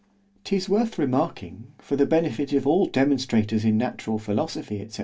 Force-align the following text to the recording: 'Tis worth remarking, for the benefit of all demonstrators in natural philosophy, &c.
'Tis 0.45 0.67
worth 0.67 0.97
remarking, 0.97 1.67
for 1.77 1.95
the 1.95 2.07
benefit 2.07 2.53
of 2.53 2.65
all 2.65 2.87
demonstrators 2.87 3.63
in 3.63 3.77
natural 3.77 4.17
philosophy, 4.17 4.83
&c. 4.89 4.99